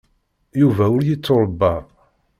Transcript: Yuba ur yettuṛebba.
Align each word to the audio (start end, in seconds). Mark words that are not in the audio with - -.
Yuba 0.61 0.85
ur 0.95 1.01
yettuṛebba. 1.05 1.73